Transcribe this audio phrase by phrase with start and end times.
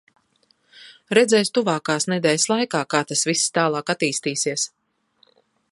[1.17, 4.67] Redzēs tuvākās nedēļas laikā, kā tas viss tālāk attīstīsies.